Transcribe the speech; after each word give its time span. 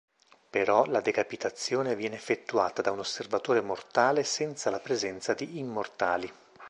Però 0.49 0.85
la 0.85 0.99
decapitazione 0.99 1.95
viene 1.95 2.15
effettuata 2.15 2.81
da 2.81 2.89
un 2.89 2.97
Osservatore 2.97 3.61
mortale 3.61 4.23
senza 4.23 4.71
la 4.71 4.79
presenza 4.79 5.35
di 5.35 5.59
Immortali. 5.59 6.33